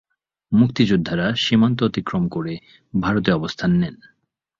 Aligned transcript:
মুক্তিযোদ্ধারা 0.51 1.27
সীমান্ত 1.35 1.79
অতিক্রম 1.83 2.23
করে 2.27 2.53
ভারতে 2.93 3.29
অবস্থান 3.31 3.71
নেন। 3.71 3.95